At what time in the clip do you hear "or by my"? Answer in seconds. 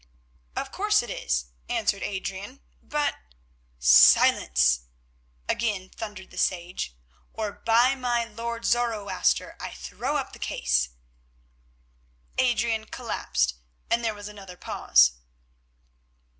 7.33-8.25